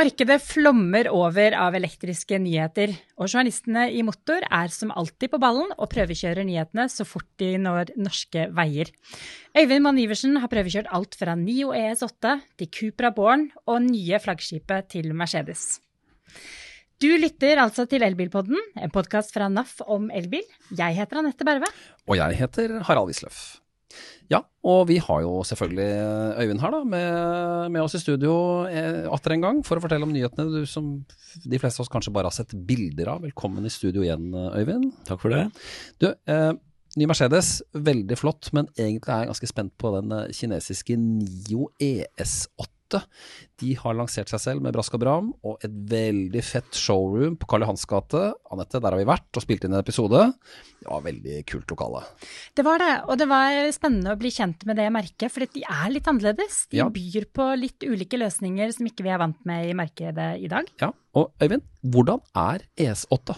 [0.00, 5.74] Markedet flommer over av elektriske nyheter, og journalistene i Motor er som alltid på ballen
[5.74, 8.88] og prøvekjører nyhetene så fort de når norske veier.
[9.52, 14.88] Øyvind Mann Iversen har prøvekjørt alt fra Nio ES8 til Cupra Born og nye flaggskipet
[14.96, 15.82] til Mercedes.
[16.96, 20.48] Du lytter altså til Elbilpodden, en podkast fra NAF om elbil.
[20.80, 21.68] Jeg heter Anette Berve.
[22.08, 23.60] Og jeg heter Harald Wisløff.
[24.30, 25.88] Ja, og vi har jo selvfølgelig
[26.38, 28.32] Øyvind her da, med, med oss i studio
[28.70, 30.92] eh, atter en gang for å fortelle om nyhetene du som
[31.42, 33.24] de fleste av oss kanskje bare har sett bilder av.
[33.26, 34.92] Velkommen i studio igjen, Øyvind.
[35.08, 35.48] Takk for det.
[35.98, 36.52] Du, eh,
[37.00, 41.72] ny Mercedes, veldig flott, men egentlig er jeg ganske spent på den eh, kinesiske Nio
[41.82, 42.79] ES8
[43.60, 47.48] de har lansert seg selv med brask og bram, og et veldig fett showroom på
[47.50, 48.22] Karl Johans gate.
[48.50, 50.22] Anette, der har vi vært og spilt inn en episode.
[50.80, 52.02] Det var veldig kult lokale.
[52.56, 55.64] Det var det, og det var spennende å bli kjent med det merket, for de
[55.66, 56.64] er litt annerledes.
[56.72, 56.88] De ja.
[56.92, 60.72] byr på litt ulike løsninger som ikke vi er vant med i markedet i dag.
[60.82, 63.36] Ja, og Øyvind, hvordan er ES8?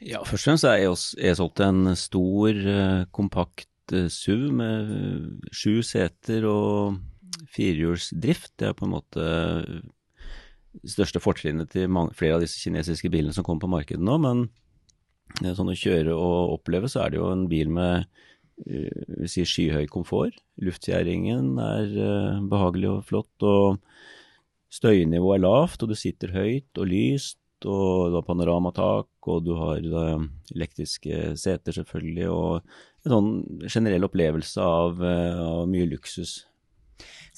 [0.00, 6.46] Ja, først og fremst er ES8 en stor, eh, kompakt eh, SUV med sju seter
[6.48, 7.00] og
[7.48, 8.52] firehjulsdrift.
[8.60, 9.26] Det er på en måte
[10.80, 14.18] det største fortrinnet til mange, flere av disse kinesiske bilene som kommer på markedet nå.
[14.22, 14.46] Men
[15.56, 18.06] sånn å kjøre og oppleve, så er det jo en bil med
[18.66, 20.38] uh, si skyhøy komfort.
[20.62, 21.92] Luftfjæringen er
[22.50, 23.80] behagelig og flott, og
[24.70, 27.38] støynivået er lavt, og du sitter høyt og lyst.
[27.60, 29.82] Og du har panoramatak, og du har
[30.54, 32.62] elektriske seter, selvfølgelig, og
[33.04, 33.28] en sånn
[33.66, 36.38] generell opplevelse av, av mye luksus.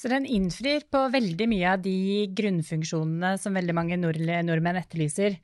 [0.03, 5.37] Så den innfrir på veldig mye av de grunnfunksjonene som veldig mange nord nordmenn etterlyser.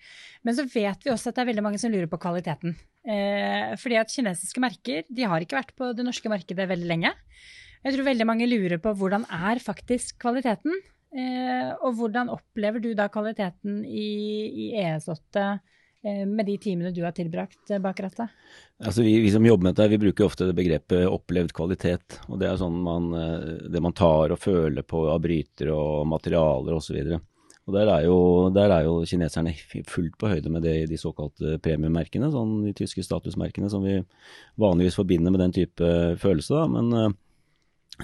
[0.43, 2.75] Men så vet vi også at det er veldig mange som lurer på kvaliteten.
[3.07, 7.13] Eh, fordi at kinesiske merker de har ikke vært på det norske markedet veldig lenge.
[7.87, 10.75] Jeg tror veldig mange lurer på hvordan er faktisk kvaliteten.
[11.15, 14.09] Eh, og hvordan opplever du da kvaliteten i,
[14.67, 15.69] i ES8 Eh,
[16.01, 18.31] med de timene du har tilbrakt eh, bak rattet?
[18.83, 22.19] Altså vi, vi, som jobber med dette, vi bruker ofte det begrepet opplevd kvalitet.
[22.27, 26.07] og Det er sånn man, eh, det man tar og føler på av brytere og
[26.07, 27.01] materialer osv.
[27.69, 29.51] Der er, jo, der er jo kineserne
[29.85, 33.99] fullt på høyde med det i de såkalte premiemerkene, sånn de tyske statusmerkene som vi
[34.57, 36.55] vanligvis forbinder med den type følelse.
[36.55, 37.13] da, men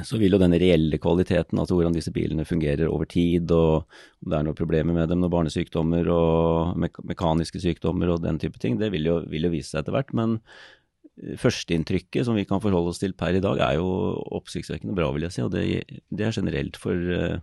[0.03, 4.31] så vil jo den reelle kvaliteten, altså hvordan disse bilene fungerer over tid, og om
[4.31, 8.59] det er noen problemer med dem, noen barnesykdommer og me mekaniske sykdommer og den type
[8.59, 10.11] ting, det vil jo, vil jo vise seg etter hvert.
[10.17, 10.38] Men
[11.22, 13.88] eh, førsteinntrykket som vi kan forholde oss til per i dag, er jo
[14.41, 15.45] oppsiktsvekkende bra, vil jeg si.
[15.45, 15.66] Og det,
[16.11, 17.39] det er generelt for uh,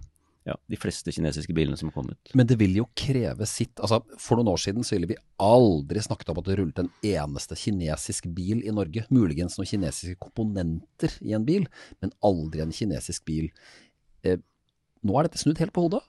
[0.49, 2.33] ja, de fleste kinesiske bilene som har kommet.
[2.35, 3.77] Men det vil jo kreve sitt.
[3.79, 6.91] Altså, For noen år siden så ville vi aldri snakket om at det rullet en
[7.07, 9.05] eneste kinesisk bil i Norge.
[9.15, 11.69] Muligens noen kinesiske komponenter i en bil,
[12.03, 13.53] men aldri en kinesisk bil.
[14.27, 14.41] Eh,
[15.07, 16.03] nå er dette snudd helt på hodet?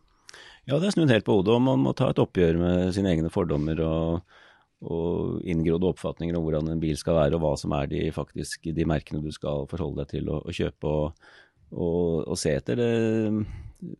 [0.65, 3.13] Ja, det er snudd helt på hodet, og man må ta et oppgjør med sine
[3.13, 4.35] egne fordommer og,
[4.81, 8.65] og inngrodde oppfatninger om hvordan en bil skal være, og hva som er de, faktisk,
[8.73, 10.89] de merkene du skal forholde deg til å, å kjøpe.
[10.89, 11.41] og
[11.73, 12.79] og, og, se etter.
[12.79, 12.89] Det,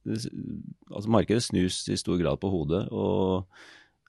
[0.07, 2.85] altså Markedet snus i stor grad på hodet.
[2.91, 3.49] og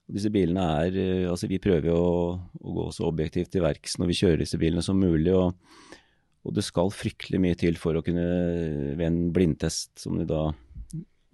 [0.05, 0.97] disse bilene er,
[1.31, 4.85] altså Vi prøver å, å gå så objektivt til verks når vi kjører disse bilene
[4.85, 5.33] som mulig.
[5.33, 5.55] og,
[6.45, 8.25] og det skal fryktelig mye til for å kunne,
[8.99, 10.51] ved en blindtest, som de da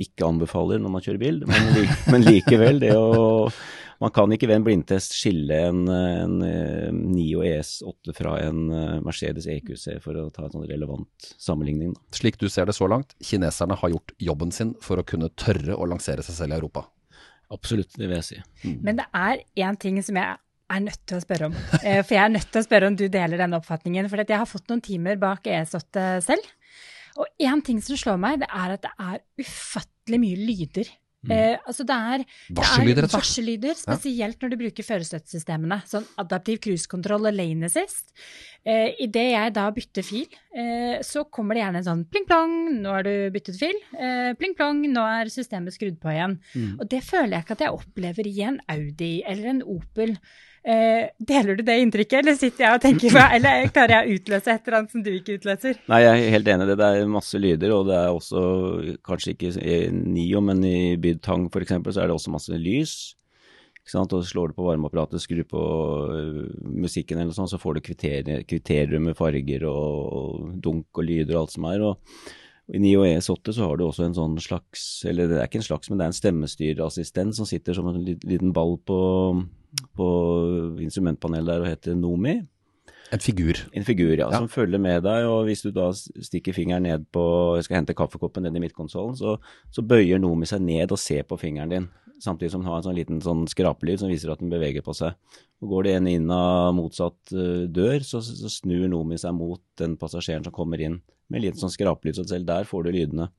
[0.00, 2.80] ikke anbefaler når man kjører bil, men, men likevel.
[2.82, 3.50] det å
[4.00, 8.94] man kan ikke ved en blindtest skille en, en, en Nio ES8 fra en eh,
[9.04, 11.92] Mercedes EQC, for å ta en sånn relevant sammenligning.
[11.92, 12.16] Da.
[12.16, 15.76] Slik du ser det så langt, kineserne har gjort jobben sin for å kunne tørre
[15.76, 16.86] å lansere seg selv i Europa?
[17.52, 18.40] Absolutt, det vil jeg si.
[18.64, 18.78] Mm.
[18.86, 20.40] Men det er én ting som jeg
[20.70, 21.60] er nødt til å spørre om.
[21.80, 24.08] Eh, for jeg er nødt til å spørre om du deler denne oppfatningen.
[24.08, 26.48] For jeg har fått noen timer bak ES8 selv.
[27.18, 30.90] Og én ting som slår meg, det er at det er ufattelig mye lyder
[31.20, 31.32] Mm.
[31.36, 32.22] Eh, altså det er,
[32.56, 34.40] varsellyder, det er varsellyder, spesielt ja.
[34.40, 35.80] når du bruker førerstøttesystemene.
[35.90, 38.14] Sånn adaptiv cruisekontroll og lane assist.
[38.64, 40.26] Eh, Idet jeg da bytter fil,
[40.56, 43.80] eh, så kommer det gjerne en sånn pling-plong, nå har du byttet fil.
[43.96, 46.38] Eh, pling-plong, nå er systemet skrudd på igjen.
[46.54, 46.76] Mm.
[46.78, 50.16] Og det føler jeg ikke at jeg opplever i en Audi eller en Opel.
[50.60, 54.18] Eh, deler du det inntrykket, eller sitter jeg og tenker på, eller klarer jeg å
[54.18, 55.78] utløse et eller annet som du ikke utløser?
[55.88, 56.66] Nei, jeg er helt enig.
[56.68, 58.42] Det, det er masse lyder, og det er også,
[59.08, 60.76] kanskje ikke i Nio, men i
[61.10, 62.98] Bydtang f.eks., så er det også masse lys.
[63.90, 65.62] Og slår du på varmeapparatet, skrur på
[66.12, 71.46] uh, musikken eller sånn, så får du kriterier med farger og, dunk og lyder og
[71.46, 71.82] alt som er.
[71.88, 72.30] og
[72.70, 75.66] i NIOES 8 så har du også en sånn slags, eller det er ikke en
[75.66, 79.00] slags, men det er en stemmestyrerassistent som sitter som en liten ball på,
[79.98, 80.08] på
[80.84, 82.36] instrumentpanelet der og heter Nomi.
[83.12, 83.58] En figur.
[83.74, 84.38] En figur, ja, Ja.
[84.38, 85.24] som følger med deg.
[85.26, 89.16] Og hvis du da stikker fingeren ned på Jeg skal hente kaffekoppen ned i midtkonsollen,
[89.18, 89.38] så,
[89.70, 91.88] så bøyer Nomi seg ned og ser på fingeren din.
[92.20, 94.92] Samtidig som den har en sånn liten sånn skrapelyd som viser at den beveger på
[94.94, 95.14] seg.
[95.62, 99.62] Og Går det en inn av motsatt eh, dør, så, så snur Nomi seg mot
[99.80, 102.90] den passasjeren som kommer inn, med en liten sånn skrapelyd, så selv der får du
[102.92, 103.30] lydene.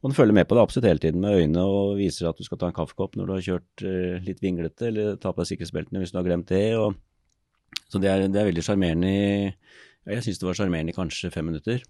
[0.00, 2.44] Og den følger med på deg absolutt hele tiden med øynene og viser at du
[2.46, 5.50] skal ta en kaffekopp når du har kjørt eh, litt vinglete, eller ta på deg
[5.52, 6.64] sikkerhetsbeltene hvis du har glemt det.
[6.80, 6.96] Og,
[7.90, 9.24] så det er, det er veldig sjarmerende i
[10.10, 11.82] Jeg syns det var sjarmerende i kanskje fem minutter.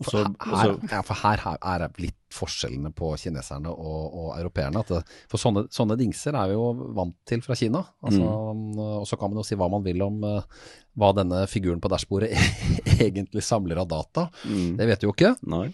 [0.00, 4.28] Også, og her, ja, for her, her er det litt forskjellene på kineserne og, og
[4.38, 4.82] europeerne.
[4.88, 5.00] Det,
[5.30, 6.64] for sånne, sånne dingser er vi jo
[6.96, 7.82] vant til fra Kina.
[8.06, 10.64] Altså, Og så kan man jo si hva man vil om uh,
[10.98, 12.32] hva denne figuren på dashbordet
[13.06, 14.28] egentlig samler av data.
[14.46, 15.34] mm, Det vet vi jo ikke.
[15.52, 15.68] nei.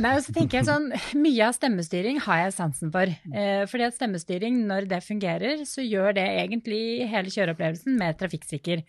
[0.00, 3.08] Nei, og så tenker jeg sånn, Mye av stemmestyring har jeg sansen for.
[3.08, 8.84] Eh, fordi at stemmestyring, når det fungerer, så gjør det egentlig hele kjøreopplevelsen mer trafikksikker.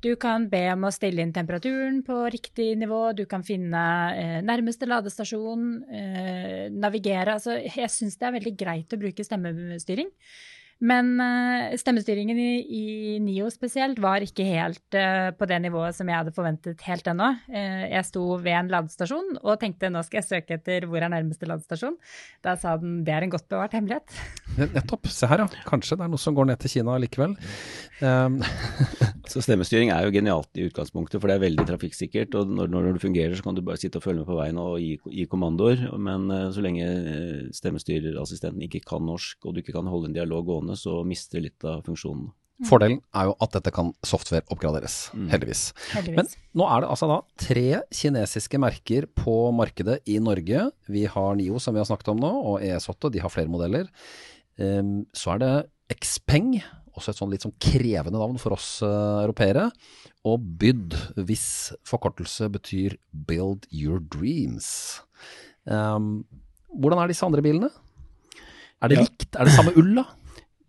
[0.00, 3.82] Du kan be om å stille inn temperaturen på riktig nivå, du kan finne
[4.16, 7.36] eh, nærmeste ladestasjon, eh, navigere.
[7.36, 10.08] Altså, jeg syns det er veldig greit å bruke stemmestyring.
[10.80, 12.84] Men eh, stemmestyringen i, i
[13.20, 17.28] NIO spesielt var ikke helt eh, på det nivået som jeg hadde forventet helt ennå.
[17.52, 21.12] Eh, jeg sto ved en ladestasjon og tenkte nå skal jeg søke etter hvor er
[21.12, 21.98] nærmeste ladestasjon.
[22.44, 24.16] Da sa den det er en godt bevart hemmelighet.
[24.56, 25.10] Nettopp.
[25.12, 25.64] Se her, ja.
[25.68, 27.36] Kanskje det er noe som går ned til Kina likevel.
[28.00, 28.40] Um,
[29.30, 32.34] Så stemmestyring er jo genialt i utgangspunktet, for det er veldig trafikksikkert.
[32.40, 34.58] Og når, når det fungerer, så kan du bare sitte og følge med på veien
[34.58, 35.84] og gi, gi kommandoer.
[36.02, 40.16] Men uh, så lenge eh, stemmestyrerassistenten ikke kan norsk, og du ikke kan holde en
[40.16, 42.30] dialog gående, så mister litt av funksjonen.
[42.66, 44.96] fordelen er jo at dette kan software-oppgraderes,
[45.30, 45.62] heldigvis.
[46.10, 46.26] Men
[46.58, 50.66] nå er det altså da tre kinesiske merker på markedet i Norge.
[50.90, 53.88] Vi har Nio, som vi har snakket om nå, og ES8, de har flere modeller.
[54.60, 55.54] Um, så er det
[56.02, 56.60] Xpeng,
[56.98, 59.68] også et sånn litt sånn krevende navn for oss uh, europeere.
[60.28, 60.96] Og BYD,
[61.28, 61.46] hvis
[61.88, 65.00] forkortelse betyr Build Your Dreams.
[65.64, 66.24] Um,
[66.70, 67.70] hvordan er disse andre bilene?
[68.80, 69.04] Er det Ja.
[69.06, 69.28] likt?
[69.36, 70.06] Er det samme ull, da?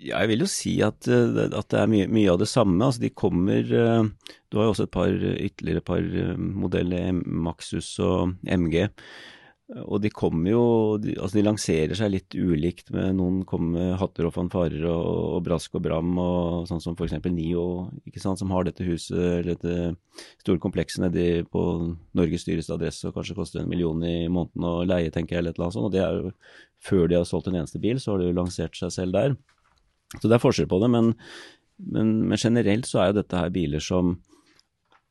[0.01, 2.79] Ja, jeg vil jo si at, eh, at det er mye, mye av det samme.
[2.81, 4.07] Altså, de kommer eh,
[4.49, 6.01] Du har jo også et par ytterligere et par
[6.41, 8.89] modeller, Maxus og MG.
[9.71, 10.63] Og de kommer jo
[10.99, 12.89] de, Altså, de lanserer seg litt ulikt.
[12.91, 16.97] med Noen kommer med hatter og fanfarer og, og brask og bram, og sånn som
[16.97, 17.15] f.eks.
[17.31, 17.63] Nio,
[18.07, 19.95] ikke sant, som har dette huset, eller dette
[20.43, 21.63] store komplekset nedi på
[22.17, 25.55] Norges dyreste adresse og kanskje koster en million i måneden å leie, tenker jeg, eller
[25.55, 25.87] et eller annet sånt.
[25.87, 26.33] Og det er jo
[26.81, 29.37] før de har solgt en eneste bil, så har de jo lansert seg selv der.
[30.17, 31.13] Så det er forskjell på det, men,
[31.95, 34.17] men, men generelt så er jo dette her biler som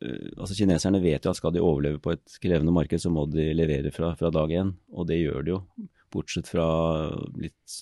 [0.00, 3.50] altså Kineserne vet jo at skal de overleve på et krevende marked, så må de
[3.56, 5.62] levere fra, fra dag én, og det gjør de jo.
[6.10, 6.66] Bortsett fra
[7.38, 7.80] litt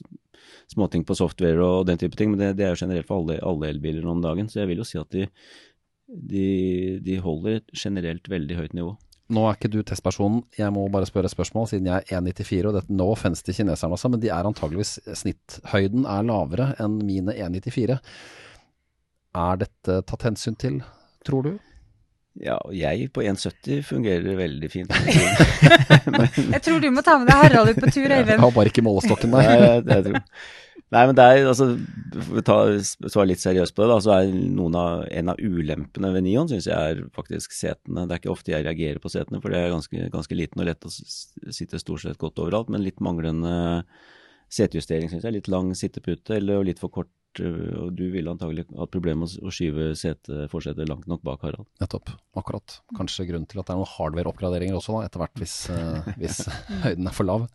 [0.69, 3.39] småting på software og den type ting, men det, det er jo generelt for alle,
[3.41, 4.51] alle elbiler nå om dagen.
[4.51, 5.29] Så jeg vil jo si at de,
[6.09, 6.49] de,
[7.05, 8.93] de holder et generelt veldig høyt nivå.
[9.29, 12.77] Nå er ikke du testpersonen, jeg må bare spørre spørsmål, siden jeg er 1,94, og
[12.79, 17.35] dette no offense til kineserne også, men de er antageligvis snitthøyden er lavere enn mine
[17.37, 17.99] 1,94.
[19.37, 20.81] Er dette tatt hensyn til,
[21.29, 21.53] tror du?
[22.39, 24.93] Ja, og jeg på 1,70 fungerer veldig fint.
[26.55, 28.85] Jeg tror du må ta med deg Harald ut på tur, Jeg har bare ikke
[28.87, 29.83] målestokken Nei, der.
[29.83, 30.21] jeg tror.
[30.89, 31.67] Nei, men det er altså
[32.17, 36.13] For å svare litt seriøst på det, da, så er noen av, en av ulempene
[36.15, 38.07] ved Nion syns jeg er faktisk setene.
[38.07, 40.71] Det er ikke ofte jeg reagerer på setene, for det er ganske, ganske liten og
[40.71, 42.73] lett å sitte stort sett godt overalt.
[42.73, 43.53] Men litt manglende
[44.55, 45.37] setejustering, syns jeg.
[45.37, 47.13] Litt lang sittepute eller litt for kort.
[47.43, 51.69] Øh, Og du ville antagelig hatt problemer med å skyve setet langt nok bak, Harald.
[51.83, 52.79] Nettopp, akkurat.
[52.97, 56.41] Kanskje grunnen til at det er noen hardware-oppgraderinger også, da, etter hvert hvis, eh, hvis
[56.87, 57.47] høyden er for lav.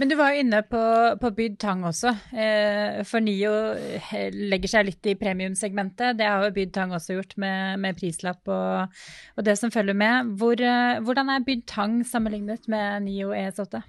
[0.00, 0.82] Men du var jo inne på,
[1.22, 2.14] på Byd Tang også.
[2.34, 6.18] Eh, for Nio eh, legger seg litt i premiumsegmentet.
[6.20, 9.00] Det har jo Byd Tang også gjort med, med prislapp og,
[9.38, 10.36] og det som følger med.
[10.40, 13.82] Hvor, eh, hvordan er Byd Tang sammenlignet med Nio ES8?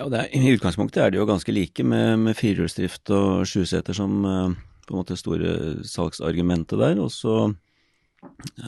[0.00, 4.24] Ja, er, I utgangspunktet er de jo ganske like, med, med firehjulsdrift og sjuseter som
[4.26, 4.56] eh,
[4.88, 6.98] på en måte store salgsargumentet der.
[7.02, 7.52] Og så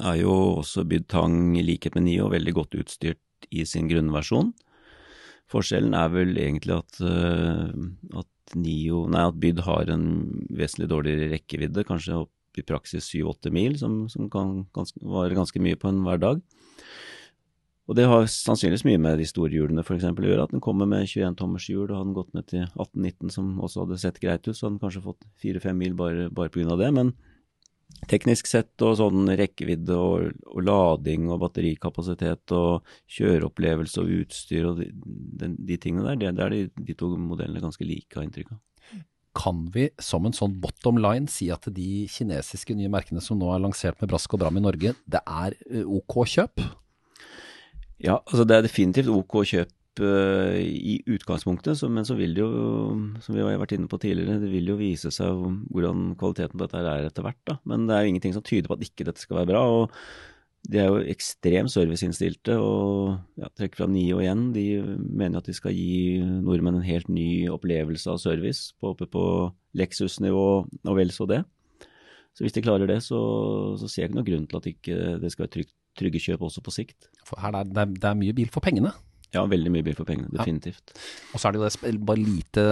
[0.04, 4.52] er jo også Byd Tang i likhet med Nio veldig godt utstyrt i sin grunnversjon.
[5.50, 7.74] Forskjellen er vel egentlig at, eh,
[8.22, 10.06] at, Nio, nei, at Byd har en
[10.54, 15.58] vesentlig dårligere rekkevidde, kanskje opp i praksis 7-8 mil, som, som kan ganske, vare ganske
[15.62, 16.44] mye på en hverdag.
[17.86, 20.62] Og det har sannsynligvis mye med de store hjulene for eksempel å gjøre, at den
[20.64, 23.98] kommer med 21 tommers hjul, og hadde den gått ned til 18-19 som også hadde
[24.02, 26.90] sett greit ut, så hadde den kanskje fått 4-5 mil bare, bare av det.
[26.96, 27.12] Men
[28.10, 34.80] teknisk sett og sånn rekkevidde og, og lading og batterikapasitet og kjøreopplevelse og utstyr og
[34.80, 38.26] de, de, de tingene der, det, det er de, de to modellene ganske like, har
[38.26, 38.58] inntrykk av.
[39.36, 43.50] kan vi som en sånn bottom line si at de kinesiske nye merkene som nå
[43.54, 46.66] er lansert med brask og bram i Norge, det er eh, ok kjøp?
[48.02, 52.52] Ja, altså det er definitivt ok kjøp uh, i utgangspunktet, men så vil det jo,
[53.24, 56.66] som vi har vært inne på tidligere, det vil jo vise seg hvordan kvaliteten på
[56.66, 57.42] dette er etter hvert.
[57.48, 57.58] da.
[57.64, 59.64] Men det er jo ingenting som tyder på at ikke dette skal være bra.
[59.64, 59.92] og
[60.66, 64.48] de er jo ekstremt serviceinnstilte og ja, trekker fram NIO igjen.
[64.54, 64.64] De
[64.98, 69.22] mener at de skal gi nordmenn en helt ny opplevelse av service på, oppe på
[69.78, 71.44] Lexus-nivå og vel så det.
[72.36, 73.20] Så hvis de klarer det, så,
[73.78, 76.46] så ser jeg ikke noen grunn til at ikke det skal være trygg, trygge kjøp
[76.48, 77.10] også på sikt.
[77.26, 78.94] For her er det, det er mye bil for pengene.
[79.34, 80.92] Ja, veldig mye bil for pengene, definitivt.
[80.94, 81.00] Ja.
[81.34, 82.64] Og så er det jo det, bare lite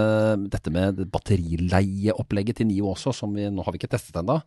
[0.53, 4.37] dette med batterileieopplegget til NIO også, som vi nå har vi ikke testet ennå.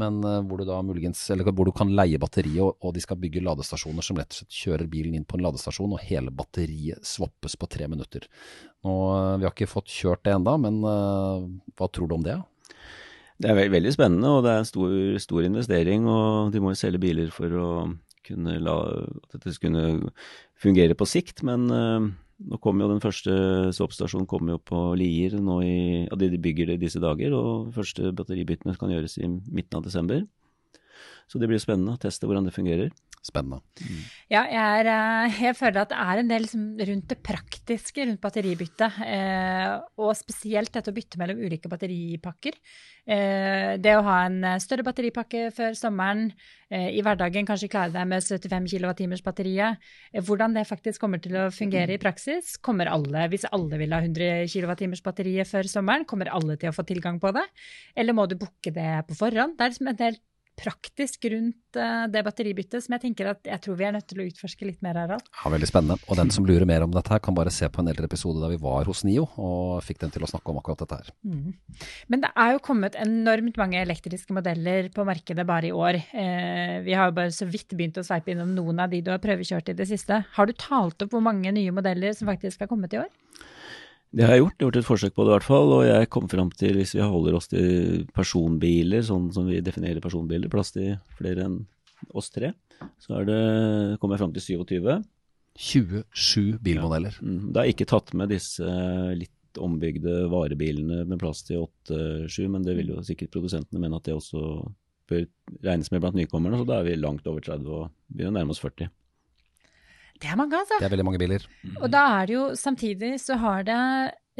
[0.00, 3.04] Men uh, hvor du da muligens, eller hvor du kan leie batteriet, og, og, de
[3.04, 6.34] skal bygge ladestasjoner som rett og slett kjører bilen inn på en ladestasjon, og hele
[6.34, 8.26] batteriet swappes på tre minutter.
[8.84, 11.46] Nå, uh, Vi har ikke fått kjørt det ennå, men uh,
[11.78, 12.40] hva tror du om det?
[13.36, 16.08] Det er veldig spennende, og det er en stor, stor investering.
[16.08, 17.70] og De må jo selge biler for å
[18.26, 18.76] kunne la,
[19.24, 20.12] at dette skulle
[20.60, 21.44] fungere på sikt.
[21.46, 22.08] Men uh,
[22.50, 23.36] nå kommer jo den første
[23.76, 27.36] swap-stasjonen kommer jo på Lier nå i ja, de bygger det i disse dager.
[27.36, 30.26] Og første batteribyttene kan gjøres i midten av desember.
[31.26, 32.94] Så det blir spennende å teste hvordan det fungerer.
[33.26, 33.58] Spennende.
[33.82, 34.02] Mm.
[34.30, 38.04] Ja, jeg, er, eh, jeg, føler at det er en del liksom, rundt det praktiske
[38.06, 38.86] rundt batteribytte.
[39.02, 42.58] Eh, og spesielt dette å bytte mellom ulike batteripakker.
[43.02, 46.28] Eh, det å ha en eh, større batteripakke før sommeren,
[46.70, 49.82] eh, i hverdagen kanskje klare deg med 75 kWh batteriet.
[50.12, 53.96] Eh, hvordan det faktisk kommer til å fungere i praksis, kommer alle, hvis alle vil
[53.96, 57.46] ha 100 kWh batteriet før sommeren, kommer alle til å få tilgang på det?
[57.98, 59.58] Eller må du booke det på forhånd?
[59.58, 60.22] Det er liksom en del
[60.56, 64.22] praktisk rundt uh, det batteribyttet som jeg tenker at jeg tror vi er nødt til
[64.22, 65.24] å utforske litt mer, Harald.
[65.42, 65.98] Ja, Veldig spennende.
[66.08, 68.40] Og den som lurer mer om dette her, kan bare se på en eldre episode
[68.42, 71.12] da vi var hos NIO og fikk den til å snakke om akkurat dette her.
[71.26, 71.52] Mm.
[72.12, 76.00] Men det er jo kommet enormt mange elektriske modeller på markedet bare i år.
[76.16, 79.12] Eh, vi har jo bare så vidt begynt å sveipe innom noen av de du
[79.12, 80.22] har prøvekjørt i det siste.
[80.36, 83.12] Har du talt opp hvor mange nye modeller som faktisk har kommet i år?
[84.14, 84.54] Det har jeg gjort.
[84.54, 85.72] Jeg har gjort et forsøk på det i hvert fall.
[85.76, 90.04] Og jeg kom fram til, hvis vi holder oss til personbiler, sånn som vi definerer
[90.04, 91.58] personbiler, plass til flere enn
[92.16, 92.52] oss tre,
[93.02, 93.40] så er det,
[94.00, 94.98] kom jeg fram til 27.
[95.56, 97.16] 27 bilmodeller.
[97.16, 97.26] Ja.
[97.26, 98.66] Mm, det er ikke tatt med disse
[99.16, 104.04] litt ombygde varebilene med plass til 8-7, men det vil jo sikkert produsentene mene at
[104.04, 104.42] det også
[105.08, 105.24] bør
[105.64, 106.60] regnes med blant nykommerne.
[106.60, 108.90] Så da er vi langt over 30 og begynner å nærme oss 40.
[110.20, 110.80] Det er mange, altså.
[110.80, 111.46] Det er veldig mange biler.
[111.80, 113.80] Og da er det jo samtidig så har det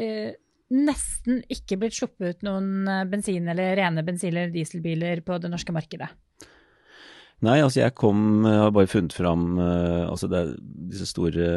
[0.01, 0.37] eh,
[0.73, 5.51] nesten ikke blitt sluppet ut noen eh, bensin- eller rene bensin- eller dieselbiler på det
[5.53, 6.09] norske markedet.
[7.45, 10.47] Nei, altså jeg kom Jeg har bare funnet fram uh, altså det er
[10.89, 11.49] Disse store,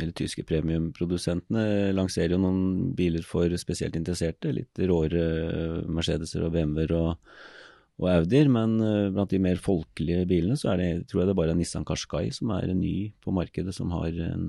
[0.00, 4.50] eller tyske premiumprodusentene lanserer jo noen biler for spesielt interesserte.
[4.50, 7.36] Litt råere Mercedeser og BMW-er og
[8.00, 11.38] og Audier, men uh, blant de mer folkelige bilene så er det, tror jeg det
[11.38, 14.48] bare er Nissan Qashqai som er ny på markedet, som har en,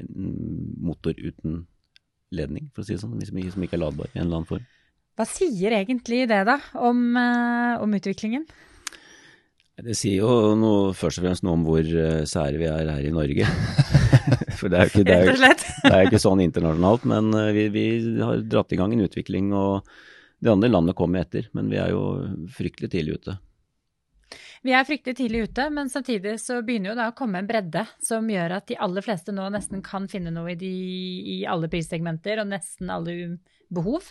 [0.00, 0.32] en
[0.80, 1.64] motor uten
[2.34, 4.50] ledning, for å si det sånn, som, som ikke er ladbar i en eller annen
[4.52, 4.66] form.
[5.18, 8.46] Hva sier egentlig det, da, om, uh, om utviklingen?
[9.80, 13.08] Det sier jo noe, først og fremst noe om hvor uh, sære vi er her
[13.08, 13.48] i Norge.
[14.60, 17.84] For det er jo ikke, det er, det er ikke sånn internasjonalt, men vi, vi,
[18.20, 19.52] har dratt i gang en utvikling.
[19.56, 19.88] og
[20.40, 22.02] de andre landene kommer etter, men vi er jo
[22.56, 23.36] fryktelig tidlig ute.
[24.60, 27.82] Vi er fryktelig tidlig ute, men samtidig så begynner jo da å komme en bredde
[28.04, 30.72] som gjør at de aller fleste nå nesten kan finne noe i, de,
[31.34, 33.14] i alle prissegmenter og nesten alle
[33.72, 34.10] behov.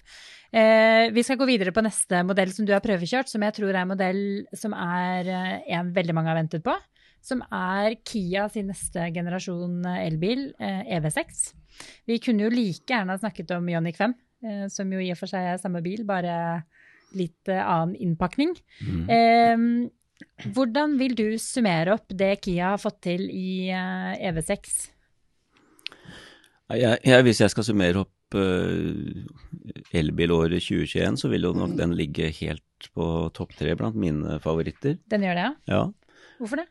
[0.50, 3.71] Eh, vi skal gå videre på neste modell som du har prøvekjørt, som jeg tror
[3.74, 4.24] er en modell
[4.57, 6.74] som er eh, en veldig mange har ventet på.
[7.21, 11.45] Som er Kia sin neste generasjon elbil, eh, EV6.
[12.09, 14.28] Vi kunne jo like gjerne snakket om Ioniq 5, Eh,
[14.72, 16.36] som jo i og for seg er samme bil, bare
[17.17, 18.53] litt eh, annen innpakning.
[18.86, 19.03] Mm.
[19.10, 24.79] Eh, hvordan vil du summere opp det Kia har fått til i EV6?
[26.69, 31.96] Jeg, jeg, hvis jeg skal summere opp uh, elbilåret 2021, så vil jo nok den
[31.98, 35.00] ligge helt på topp tre blant mine favoritter.
[35.10, 35.81] Den gjør det, ja?
[36.38, 36.67] Hvorfor det?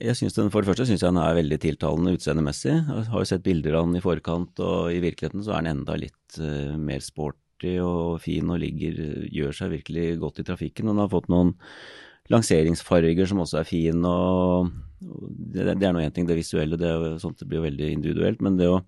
[0.00, 2.72] Jeg synes den, For det første syns jeg den er veldig tiltalende utseendemessig.
[2.72, 5.78] Jeg har jo sett bilder av den i forkant, og i virkeligheten så er den
[5.78, 10.88] enda litt uh, mer sporty og fin og ligger, gjør seg virkelig godt i trafikken.
[10.88, 11.52] Og den har fått noen
[12.32, 14.08] lanseringsfarger som også er fine.
[14.08, 17.90] og, det, det, er nå én ting, det visuelle, det, sånt, det blir jo veldig
[17.94, 18.40] individuelt.
[18.44, 18.80] Men det å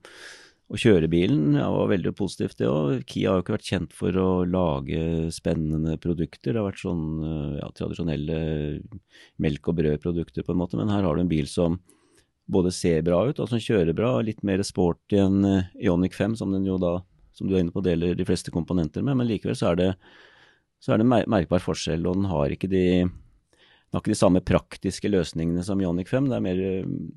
[0.73, 3.03] å kjøre bilen var veldig positivt, det òg.
[3.09, 6.55] Kia har jo ikke vært kjent for å lage spennende produkter.
[6.55, 7.05] Det har vært sånn
[7.59, 8.39] ja, tradisjonelle
[9.43, 10.79] melk- og brødprodukter, på en måte.
[10.81, 11.77] Men her har du en bil som
[12.53, 14.15] både ser bra ut og som kjører bra.
[14.25, 15.45] Litt mer sporty enn
[15.77, 16.99] Ionic 5, som den jo da
[17.37, 19.91] som du er inne på, deler de fleste komponenter med, men likevel så er det,
[20.83, 22.85] så er det mer merkbar forskjell, og den har ikke de
[23.93, 26.31] den har ikke de samme praktiske løsningene som Ioniq 5.
[26.33, 26.61] Er mer,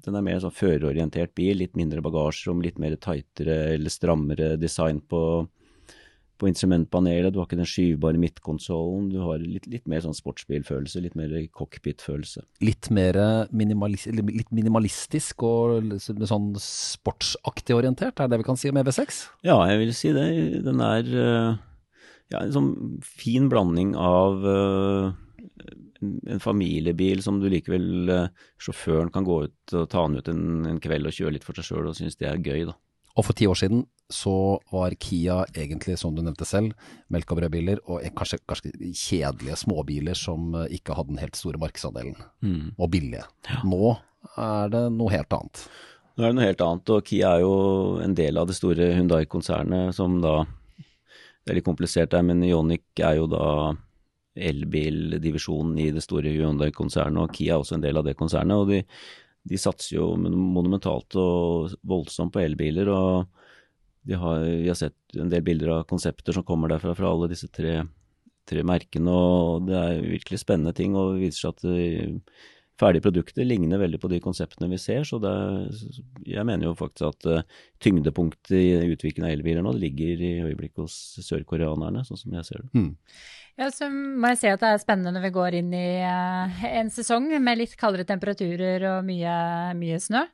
[0.04, 5.00] den er mer sånn førerorientert bil, litt mindre bagasjerom, litt mer tightere eller strammere design
[5.00, 5.22] på,
[6.36, 7.32] på instrumentpanelet.
[7.32, 9.08] Du har ikke den skyvbare midtkonsollen.
[9.14, 12.44] Du har litt, litt mer sånn sportsbilfølelse, litt mer cockpit-følelse.
[12.68, 13.22] Litt mer
[13.56, 19.24] minimalis litt minimalistisk og sånn sportsaktig orientert, er det vi kan si om EV6?
[19.48, 20.28] Ja, jeg vil si det.
[20.68, 25.14] Den er ja, en sånn fin blanding av uh,
[26.32, 30.46] en familiebil som du likevel uh, Sjåføren kan gå ut og ta den ut en,
[30.70, 32.78] en kveld og kjøre litt for seg sjøl og synes det er gøy, da.
[33.16, 36.76] Og for ti år siden så var Kia egentlig, som du nevnte selv,
[37.10, 41.62] melk og brødbiler og kanskje, kanskje kjedelige småbiler som eh, ikke hadde den helt store
[41.62, 42.76] markedsandelen, mm.
[42.78, 43.24] og billige.
[43.50, 43.62] Ja.
[43.66, 43.96] Nå
[44.42, 45.64] er det noe helt annet.
[46.16, 47.56] Nå er det noe helt annet, og Kia er jo
[48.04, 50.44] en del av det store Hundai-konsernet som da
[51.46, 53.76] Det er litt komplisert der, men Ioniq er jo da
[54.36, 58.56] elbildivisjonen i det store Hyundai-konsernet, og Kia er også en del av det konsernet.
[58.56, 58.82] og de,
[59.46, 62.90] de satser jo monumentalt og voldsomt på elbiler.
[62.90, 63.28] og
[64.14, 67.48] har, Vi har sett en del bilder av konsepter som kommer derfra fra alle disse
[67.48, 67.84] tre,
[68.46, 69.12] tre merkene.
[69.12, 72.22] og Det er virkelig spennende ting, og det viser seg at
[72.80, 75.06] ferdige produkter ligner veldig på de konseptene vi ser.
[75.08, 75.70] Så er,
[76.28, 80.84] jeg mener jo faktisk at uh, tyngdepunktet i utviklingen av elbiler nå ligger i øyeblikket
[80.84, 82.72] hos sørkoreanerne, sånn som jeg ser det.
[82.76, 82.92] Mm.
[83.56, 86.64] Ja, så må jeg si at det er spennende når vi går inn i uh,
[86.68, 89.36] en sesong med litt kaldere temperaturer og mye,
[89.80, 90.26] mye snø.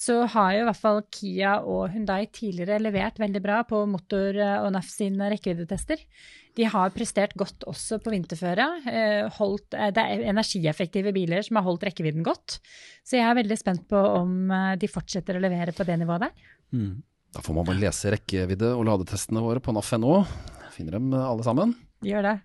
[0.00, 4.38] Så har jo i hvert fall Kia og Hundai tidligere levert veldig bra på motor
[4.38, 6.00] eh, og NAF sine rekkeviddetester.
[6.56, 8.68] De har prestert godt også på vinterføre.
[9.36, 12.60] Holdt, det er energieffektive biler som har holdt rekkevidden godt.
[13.04, 14.48] Så jeg er veldig spent på om
[14.80, 16.48] de fortsetter å levere på det nivået der.
[16.72, 16.96] Mm.
[17.36, 20.22] Da får man bare lese rekkevidde- og ladetestene våre på NAF.no.
[20.78, 21.76] Finner dem alle sammen.
[22.00, 22.36] Gjør det.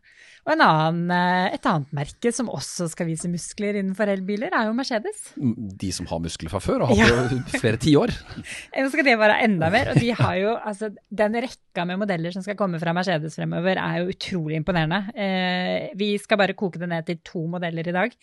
[0.45, 4.75] Og annen, eh, et annet merke som også skal vise muskler innenfor elbiler, er jo
[4.77, 5.31] Mercedes.
[5.35, 7.39] De som har muskler fra før, og har hatt ja.
[7.49, 8.13] det flere tiår.
[8.77, 9.89] Nå skal det være enda mer.
[9.89, 13.81] Og de har jo, altså, den rekka med modeller som skal komme fra Mercedes fremover,
[13.81, 15.15] er jo utrolig imponerende.
[15.17, 18.13] Eh, vi skal bare koke det ned til to modeller i dag.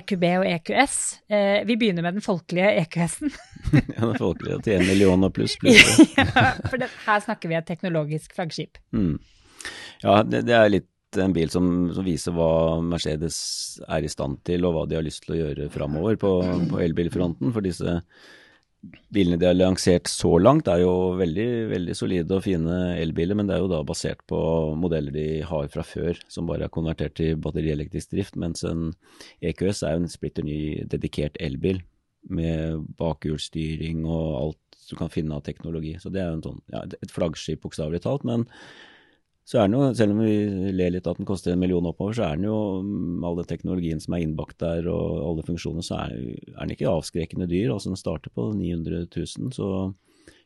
[0.00, 0.96] EQB og EQS.
[1.30, 3.30] Eh, vi begynner med den folkelige EQS-en.
[3.76, 5.94] ja, den folkelige til en million og pluss pluss.
[6.18, 8.82] ja, for det, her snakker vi et teknologisk flaggskip.
[8.90, 9.20] Mm.
[10.02, 13.36] Ja, det, det, er litt en bil som, som, viser hva Mercedes
[13.86, 16.32] er i stand til, og hva de har lyst til å gjøre framover på,
[16.70, 17.52] på elbilfronten.
[17.54, 18.00] For disse
[19.14, 23.46] bilene de har lansert så langt, er jo veldig, veldig solide og fine elbiler, men
[23.46, 24.40] det er jo da basert på
[24.78, 28.90] modeller de har fra før, som bare er konvertert til batterielektrisk drift, mens en
[29.44, 30.58] EQS er jo en splitter ny
[30.90, 31.78] dedikert elbil
[32.30, 35.94] med bakhjulsstyring og alt du kan finne av teknologi.
[36.02, 38.26] Så det er jo sånn, ja, et flaggskip, bokstavelig talt.
[38.26, 38.48] men
[39.44, 42.14] så er den jo, selv om vi ler litt at den koster en million oppover,
[42.14, 45.82] så er den jo med all den teknologien som er innbakt der og alle funksjoner,
[45.82, 46.14] så er,
[46.52, 47.72] er, den ikke avskrekkende dyr.
[47.74, 49.72] Altså den starter på 900 000, så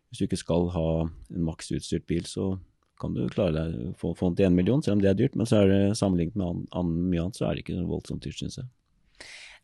[0.08, 2.54] hvis du ikke skal ha en maks utstyrt bil, så
[3.00, 5.36] kan du klare deg få, få den til en million, selv om det er dyrt.
[5.36, 8.24] Men så er det sammenlignet med an, an, mye annet, så er det ikke voldsomt
[8.24, 8.70] dyrt, syns jeg.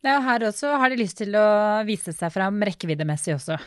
[0.03, 1.47] Ja, her også har de lyst til å
[1.87, 3.57] vise seg fram rekkeviddemessig også.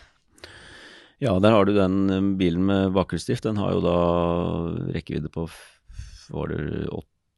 [1.22, 3.46] Ja, der har du den eh, bilen med bakhjulsdrift.
[3.46, 3.96] Den har jo da
[4.96, 5.46] rekkevidde på
[6.34, 6.88] var det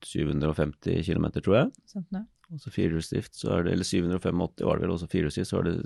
[0.05, 1.71] 750 km, tror jeg.
[1.91, 2.25] Sånn.
[2.49, 5.61] Og så firehjulsdrift, så er det Eller 785 var det vel, og så firehjulsdrift, så
[5.61, 5.77] er det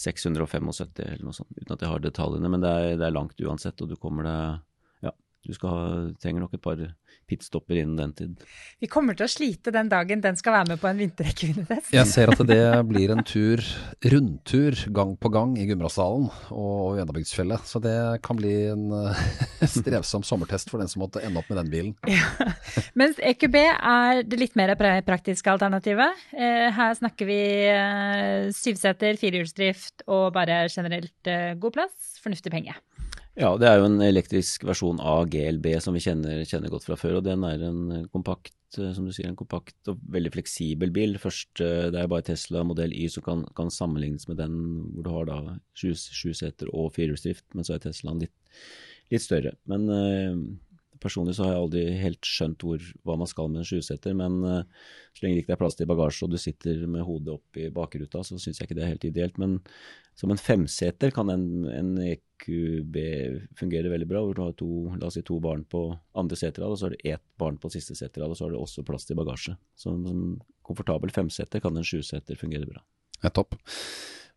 [0.00, 0.70] 675
[1.04, 1.52] eller noe sånt.
[1.54, 4.26] Uten at jeg har detaljene, men det er, det er langt uansett, og du kommer
[4.26, 4.66] deg
[5.46, 5.84] du skal ha,
[6.20, 6.80] trenger nok et par
[7.30, 8.42] pitstopper innen den tid.
[8.82, 11.92] Vi kommer til å slite den dagen den skal være med på en vinterrekkevinnetest.
[11.94, 13.62] Jeg ser at det blir en tur,
[14.12, 17.64] rundtur gang på gang i Gudbrandsdalen og Enabygdsfjellet.
[17.70, 19.22] Så det kan bli en uh,
[19.78, 21.96] strevsom sommertest for den som måtte ende opp med den bilen.
[22.10, 22.50] Ja.
[22.98, 24.72] Mens EQB er det litt mer
[25.06, 26.18] praktiske alternativet.
[26.34, 32.74] Eh, her snakker vi uh, syvseter, firehjulsdrift og bare generelt god plass, fornuftig penge.
[33.38, 36.96] Ja, det er jo en elektrisk versjon av GLB som vi kjenner, kjenner, godt fra
[36.98, 37.20] før.
[37.20, 41.14] og Den er en kompakt eh, som du sier, en kompakt og veldig fleksibel bil.
[41.22, 44.56] Først, eh, det er bare Tesla modell Y som kan, kan sammenlignes med den
[44.96, 45.38] hvor du har da
[45.78, 48.34] sju, sju seter og firehjulsdrift, men så er Teslaen litt,
[49.14, 49.54] litt større.
[49.70, 50.34] Men uh,
[51.00, 54.40] personlig så har jeg aldri helt skjønt hvor, hva man skal med en sjuseter, men
[54.42, 57.62] uh, så lenge det ikke er plass til bagasje og du sitter med hodet opp
[57.62, 59.38] i bakruta, så syns jeg ikke det er helt ideelt.
[59.40, 59.60] Men
[60.18, 61.94] som en femseter kan en, en
[62.40, 62.96] EQB
[63.58, 65.84] fungerer veldig bra, hvor du har to, la oss si, to barn på
[66.18, 68.60] andre seterad, og så har du ett barn på siste seterad, og så har du
[68.60, 69.56] også plass til bagasje.
[69.76, 72.82] Så som komfortabel femseter kan en sjuseter fungere bra.
[73.22, 73.56] Ja, topp.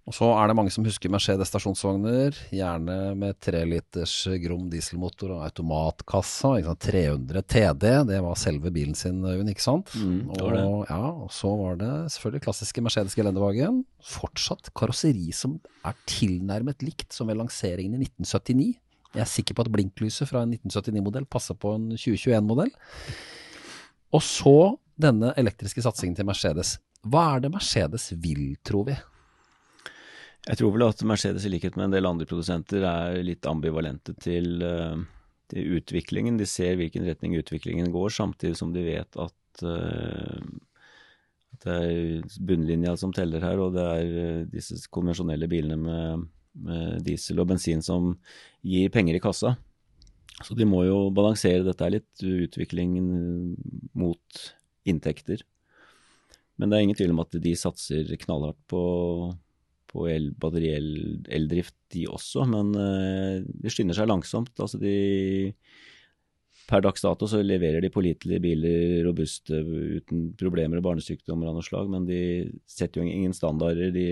[0.04, 5.32] Og så er det mange som husker Mercedes stasjonsvogner, gjerne med 3 liters Grom dieselmotor
[5.38, 6.58] og automatkassa.
[6.60, 6.88] Ikke sant?
[6.90, 9.94] 300 TD, det var selve bilen sin, Øyvind, ikke sant?
[9.96, 10.66] Mm, det det.
[10.68, 13.80] Og, ja, og så var det selvfølgelig klassiske Mercedes Gelendewagen.
[14.04, 15.56] Fortsatt karosseri som
[15.88, 18.68] er tilnærmet likt som ved lanseringen i 1979.
[19.14, 22.76] Jeg er sikker på at blinklyset fra en 1979-modell passer på en 2021-modell.
[24.12, 24.58] Og så
[25.00, 26.76] denne elektriske satsingen til Mercedes.
[27.08, 29.00] Hva er det Mercedes vil, tror vi?
[30.44, 34.12] Jeg tror vel at Mercedes, i likhet med en del andre produsenter, er litt ambivalente
[34.20, 35.00] til, uh,
[35.52, 36.40] til utviklingen.
[36.40, 42.98] De ser hvilken retning utviklingen går, samtidig som de vet at, at det er bunnlinja
[43.00, 46.28] som teller her, og det er uh, disse konvensjonelle bilene med,
[46.68, 48.12] med, diesel og bensin som
[48.68, 49.56] gir penger i kassa.
[50.44, 53.08] Så de må jo balansere dette litt, utviklingen
[53.96, 54.44] mot
[54.84, 55.40] inntekter.
[56.60, 58.82] Men det er ingen tvil om at de satser knallhardt på
[59.94, 62.48] på el, batterieldrift, de også.
[62.50, 64.54] Men uh, de skynder seg langsomt.
[64.58, 64.96] Altså de
[66.64, 69.58] Per dags dato så leverer de pålitelige biler, robuste,
[70.00, 71.90] uten problemer og barnesykdommer av noe slag.
[71.92, 72.20] Men de
[72.72, 73.92] setter jo ingen standarder.
[73.94, 74.06] De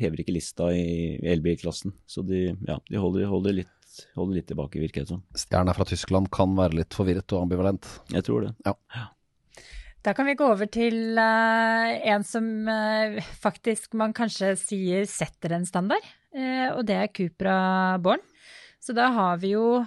[0.00, 1.92] hever ikke lista i elbilklassen.
[2.08, 5.24] Så de, ja, de holder, holder, litt, holder, litt, tilbake, virker det som.
[5.34, 7.90] Stjerna fra Tyskland kan være litt forvirret og ambivalent.
[8.14, 8.54] Jeg tror det.
[8.68, 8.76] Ja.
[10.00, 15.52] Da kan vi gå over til uh, en som uh, faktisk man kanskje sier setter
[15.52, 17.56] en standard, uh, og det er Cupra
[18.00, 18.22] Born.
[18.80, 19.82] Så da har vi jo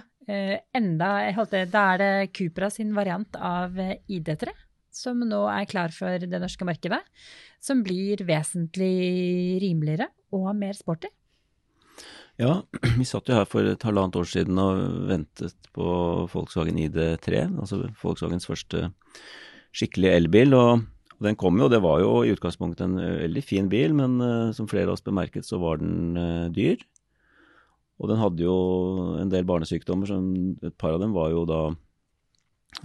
[0.74, 1.08] enda
[1.50, 4.54] det, Da er det Cupra sin variant av ID3
[4.94, 7.00] som nå er klar for det norske markedet.
[7.60, 11.10] Som blir vesentlig rimeligere og mer sporty.
[12.38, 12.62] Ja,
[12.98, 14.78] vi satt jo her for et halvannet år siden og
[15.10, 15.88] ventet på
[16.30, 18.92] Volkswagen ID3, altså Volkswagens første
[19.74, 20.54] skikkelig elbil.
[20.54, 20.84] og
[21.24, 24.52] den kom jo, det var jo i utgangspunktet en eh, veldig fin bil, men uh,
[24.56, 26.82] som flere av oss bemerket, så var den uh, dyr.
[28.02, 28.56] Og den hadde jo
[29.22, 30.26] en del barnesykdommer, som
[30.64, 31.62] et par av dem var jo da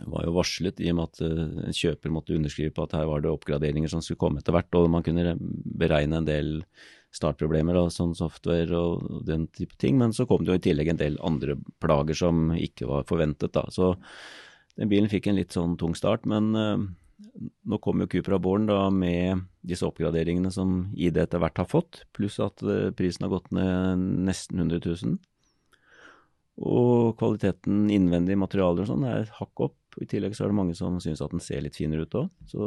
[0.06, 3.10] var jo varslet i og med at uh, en kjøper måtte underskrive på at her
[3.10, 6.60] var det oppgraderinger som skulle komme etter hvert, og man kunne beregne en del
[7.16, 9.98] startproblemer og sånn software og den type ting.
[9.98, 13.56] Men så kom det jo i tillegg en del andre plager som ikke var forventet,
[13.58, 13.66] da.
[13.74, 13.96] Så
[14.80, 16.80] den bilen fikk en litt sånn tung start, men uh,
[17.68, 22.04] nå kommer jo Cupra Born da med disse oppgraderingene som ID etter hvert har fått,
[22.16, 25.20] pluss at uh, prisen har gått ned nesten 100 000.
[26.60, 29.78] Og kvaliteten innvendig materialer og sånn er hakk opp.
[30.00, 32.32] I tillegg så er det mange som syns at den ser litt finere ut òg.
[32.52, 32.66] Så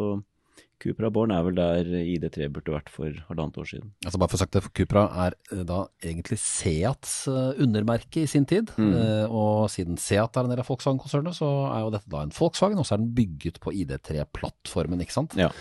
[0.82, 3.92] Cupra Born er vel der ID3 burde vært for halvannet år siden.
[4.02, 8.30] Altså bare for å sagt det, Cupra er eh, da egentlig Seats eh, undermerke i
[8.30, 8.72] sin tid.
[8.74, 8.90] Mm.
[8.98, 12.34] Eh, og siden Seat er en del av Volkswagen-konsernet, så er jo dette da en
[12.34, 15.38] Volkswagen, og så er den bygget på ID3-plattformen, ikke sant.
[15.38, 15.52] Ja.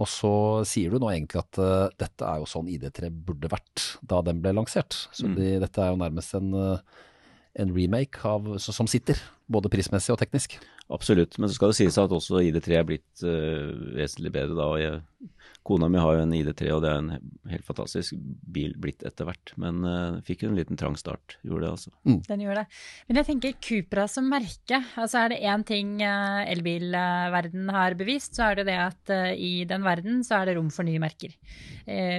[0.00, 0.32] Og så
[0.68, 4.38] sier du nå egentlig at uh, dette er jo sånn ID3 burde vært da den
[4.44, 4.96] ble lansert.
[5.10, 5.34] Så mm.
[5.36, 6.54] de, dette er jo nærmest en
[7.58, 9.18] en remake av, som sitter,
[9.50, 10.56] både prismessig og teknisk.
[10.90, 14.70] Absolutt, men så skal det sies at også ID3 er blitt uh, vesentlig bedre da.
[14.80, 15.30] jeg,
[15.66, 18.16] Kona mi har jo en ID3, og det er en helt fantastisk
[18.54, 19.52] bil blitt etter hvert.
[19.60, 21.92] Men uh, fikk jo en liten trang start, gjorde det altså.
[22.08, 22.16] Mm.
[22.26, 22.78] Den gjorde det.
[23.08, 24.80] Men jeg tenker Cupra som merke.
[24.96, 29.30] altså Er det én ting uh, elbilverden har bevist, så er det det at uh,
[29.36, 31.36] i den verden så er det rom for nye merker.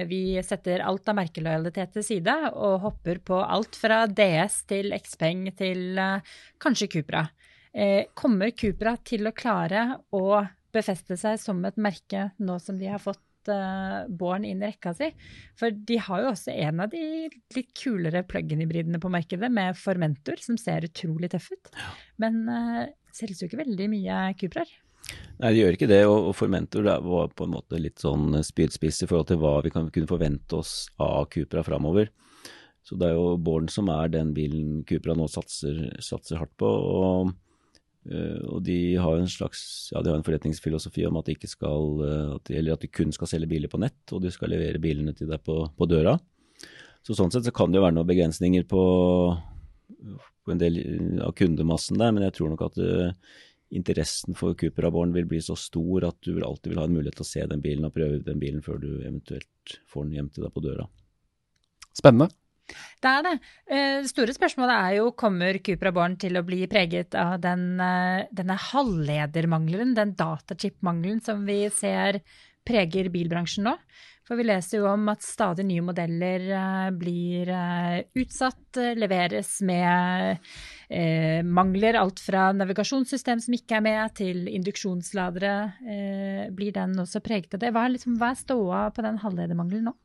[0.08, 5.46] vi setter alt av merkelojalitet til side og hopper på alt fra DS til Xpeng
[5.56, 5.96] til
[6.60, 7.21] kanskje Cupra.
[8.18, 13.00] Kommer Cupra til å klare å befeste seg som et merke nå som de har
[13.02, 15.10] fått uh, Born inn i rekka si.
[15.58, 17.02] For de har jo også en av de
[17.56, 21.74] litt kulere plug-in-hybridene på markedet, med Formentor, som ser utrolig tøff ut.
[22.22, 24.72] Men uh, selges jo ikke veldig mye Cupraer.
[25.42, 29.02] Nei, de gjør ikke det, og, og Formentor var på en måte litt sånn spydspiss
[29.02, 32.12] i forhold til hva vi kan kunne forvente oss av Cupra framover.
[32.82, 36.66] Så det er jo Born som er den bilen Cupra nå satser, satser hardt på.
[36.66, 37.34] og
[38.02, 42.34] og de har en slags, ja, de har en forretningsfilosofi om at de, skal, uh,
[42.34, 45.14] at de, at de kun skal selge biler på nett, og de skal levere bilene
[45.14, 46.16] til deg på, på døra.
[47.06, 48.82] Så Sånn sett så kan det jo være noen begrensninger på,
[50.42, 50.82] på en del
[51.22, 53.38] av kundemassen der, men jeg tror nok at uh,
[53.72, 56.98] interessen for Cooper Aborn vil bli så stor at du vil alltid vil ha en
[56.98, 60.18] mulighet til å se den bilen og prøve den bilen før du eventuelt får den
[60.18, 60.90] hjem til deg på døra.
[61.96, 62.32] Spennende.
[63.02, 63.32] Det er det.
[63.66, 67.80] Eh, det store spørsmålet er jo kommer Cupra Born til å bli preget av den,
[67.80, 72.22] eh, denne halvledermangelen, den datachip-mangelen som vi ser
[72.64, 73.76] preger bilbransjen nå.
[74.22, 77.50] For vi leser jo om at stadig nye modeller eh, blir
[78.22, 80.38] utsatt, leveres med
[80.88, 81.98] eh, mangler.
[81.98, 85.56] Alt fra navigasjonssystem som ikke er med, til induksjonsladere.
[85.82, 87.74] Eh, blir den også preget av det?
[87.74, 89.96] Hva er, liksom, er ståa på den halvledermangelen nå?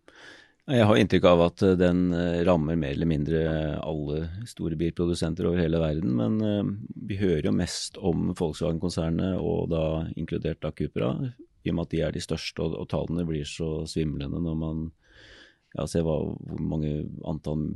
[0.67, 3.41] Jeg har inntrykk av at eh, den eh, rammer mer eller mindre
[3.79, 6.17] alle store bilprodusenter over hele verden.
[6.19, 6.71] Men eh,
[7.07, 9.83] vi hører jo mest om Volkswagen-konsernet, og da
[10.19, 11.13] inkludert da Cupra,
[11.63, 14.59] i og med at de er de største, og, og tallene blir så svimlende når
[14.59, 14.83] man
[15.77, 16.91] ja, ser hva, hvor mange
[17.27, 17.69] antall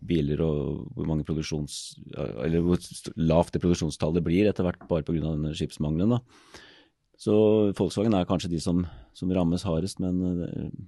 [0.00, 1.76] biler og hvor mange produksjons...
[2.16, 2.80] Eller hvor
[3.20, 5.36] lavt det produksjonstallet blir etter hvert bare pga.
[5.52, 6.16] skipsmangelen.
[6.16, 6.64] da.
[7.20, 7.32] Så
[7.76, 8.78] Volkswagen er kanskje de som,
[9.12, 10.40] som rammes hardest, men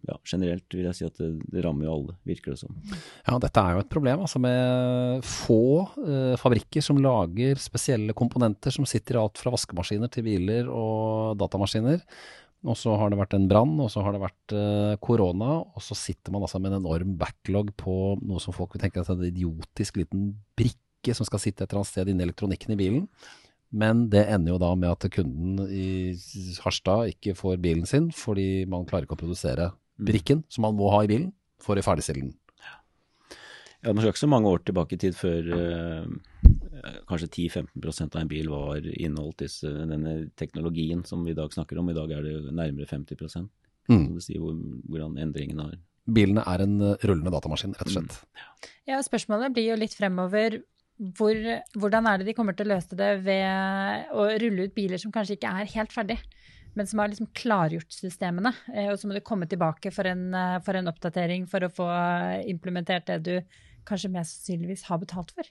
[0.08, 2.72] ja, generelt vil jeg si at det, det, rammer jo alle, virker det som.
[3.26, 5.58] Ja, dette er jo et problem altså med få
[6.00, 11.36] eh, fabrikker som lager spesielle komponenter som sitter i alt fra vaskemaskiner til biler og
[11.42, 12.00] datamaskiner.
[12.62, 15.84] Og så har det vært en brann, og så har det vært eh, korona, og
[15.84, 19.12] så sitter man altså med en enorm backlog på noe som folk vil tenke at
[19.12, 22.78] er en idiotisk liten brikke som skal sitte et eller annet sted inni elektronikken i
[22.78, 23.08] bilen.
[23.72, 26.12] Men det ender jo da med at kunden i
[26.60, 30.06] Harstad ikke får bilen sin fordi man klarer ikke å produsere mm.
[30.10, 31.30] brikken som man må ha i bilen
[31.62, 32.34] for å ferdigstille den.
[33.82, 36.04] Ja, det var ikke så mange år tilbake i tid før eh,
[37.08, 41.80] kanskje 10-15% av en bil var inneholdt disse, denne teknologien som vi i dag snakker
[41.80, 41.88] om.
[41.90, 43.48] I dag er det nærmere 50 mm.
[43.88, 44.54] Så det sier hvor,
[44.90, 45.80] hvordan endringen har
[46.12, 48.14] Bilene er en rullende datamaskin, rett og slett.
[48.18, 48.70] Mm.
[48.90, 50.56] Ja, Spørsmålet blir jo litt fremover
[51.18, 51.38] hvor,
[51.74, 55.12] hvordan er det de kommer til å løse det ved å rulle ut biler som
[55.14, 56.18] kanskje ikke er helt ferdig,
[56.78, 58.54] men som har liksom klargjort systemene?
[58.74, 61.72] Eh, og så må du komme tilbake for en, eh, for en oppdatering for å
[61.72, 61.88] få
[62.52, 63.34] implementert det du
[63.88, 65.50] kanskje mest sannsynligvis har betalt for?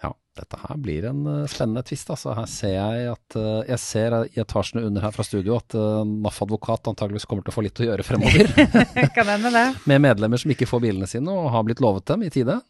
[0.00, 2.08] Ja, dette her blir en uh, spennende tvist.
[2.12, 2.32] Altså.
[2.36, 3.36] Her ser jeg at
[3.68, 5.76] jeg ser i etasjene under her fra studio at
[6.08, 8.48] NAF advokat antageligvis kommer til å få litt å gjøre fremover.
[9.16, 9.66] kan hende det.
[9.92, 12.60] Med medlemmer som ikke får bilene sine og har blitt lovet dem i tide.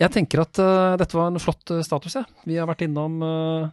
[0.00, 2.24] Jeg tenker at uh, dette var en flott uh, status, jeg.
[2.24, 2.46] Ja.
[2.48, 3.68] Vi har vært innom uh,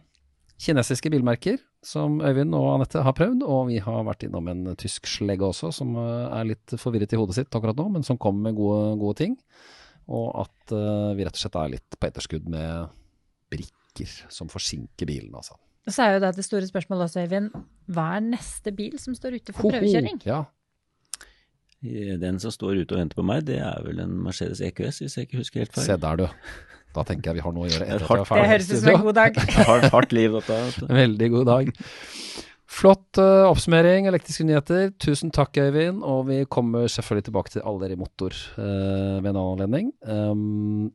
[0.60, 3.46] kinesiske bilmerker, som Øyvind og Anette har prøvd.
[3.46, 7.38] Og vi har vært innom en tysk slegge også, som er litt forvirret i hodet
[7.38, 9.38] sitt akkurat nå, men som kommer med gode, gode ting.
[10.08, 10.74] Og at
[11.14, 12.90] vi rett og slett er litt på etterskudd med
[13.52, 15.54] brikker som forsinker bilen, altså.
[15.88, 17.54] Så er jo det det store spørsmålet også, Øyvind.
[17.94, 20.20] Hva er neste bil som står ute for prøvekjøring?
[20.26, 20.42] Ja,
[21.82, 25.14] den som står ute og venter på meg, det er vel en Mercedes EQS, hvis
[25.18, 25.86] jeg ikke husker helt feil.
[25.86, 26.26] Se der, du.
[26.96, 28.26] Da tenker jeg vi har noe å gjøre etter er.
[28.26, 29.40] Det høres ut som en god dag.
[29.70, 30.88] hardt, hardt liv, dette.
[30.98, 31.72] Veldig god dag.
[32.68, 34.90] Flott uh, oppsummering, elektriske nyheter.
[35.00, 36.02] Tusen takk, Øyvind.
[36.04, 39.92] Og vi kommer selvfølgelig tilbake til alle dere i motor uh, ved en annen anledning.
[40.04, 40.90] Um,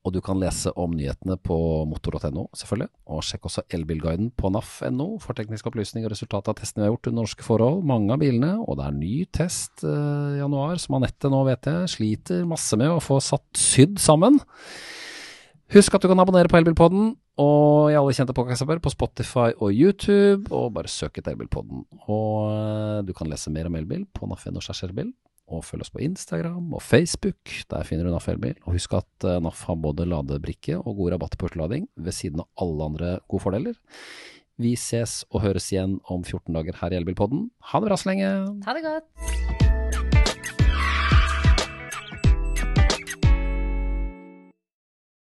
[0.00, 1.56] og du kan lese om nyhetene på
[1.88, 2.88] motor.no, selvfølgelig.
[3.12, 6.94] Og sjekk også elbilguiden på naf.no for teknisk opplysning og resultatet av testene vi har
[6.94, 7.82] gjort under norske forhold.
[7.90, 11.68] Mange av bilene, og det er ny test i eh, januar, som Anette nå vet
[11.68, 14.40] jeg sliter masse med å få satt sydd sammen.
[15.70, 19.70] Husk at du kan abonnere på Elbilpodden og i alle kjente podkaster på Spotify og
[19.70, 21.84] YouTube, og bare søk etter Elbilpodden.
[22.08, 24.64] Og eh, du kan lese mer om elbil på naf.no.
[25.50, 27.54] og følg oss på Instagram og Facebook.
[27.70, 28.56] Der finner du NAF elbil.
[28.64, 32.44] Og husk at uh, NAF har både ladebrikke og god rabatt på hurtiglading, ved siden
[32.44, 33.80] av alle andre gode fordeler.
[34.60, 37.48] Vi ses og høres igjen om 14 dager her i Elbilpodden.
[37.72, 38.30] Ha det bra så lenge.
[38.66, 39.69] Ha det godt.